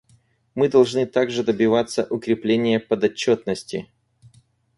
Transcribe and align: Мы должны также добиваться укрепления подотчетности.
Мы 0.55 0.67
должны 0.67 1.05
также 1.05 1.43
добиваться 1.43 2.07
укрепления 2.09 2.79
подотчетности. 2.79 3.91